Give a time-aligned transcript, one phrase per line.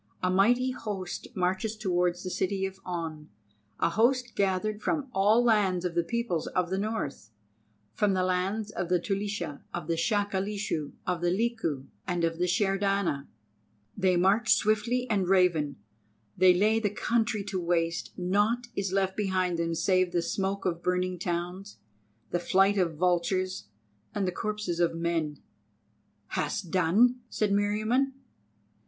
[0.23, 3.29] A mighty host marches towards the city of On,
[3.79, 7.29] a host gathered from all lands of the peoples of the North,
[7.93, 12.47] from the lands of the Tulisha, of the Shakalishu, of the Liku, and of the
[12.47, 13.27] Shairdana.
[13.95, 15.75] They march swiftly and raven,
[16.35, 21.19] they lay the country waste, naught is left behind them save the smoke of burning
[21.19, 21.77] towns,
[22.31, 23.65] the flight of vultures,
[24.15, 25.43] and the corpses of men."
[26.29, 28.13] "Hast done?" said Meriamun.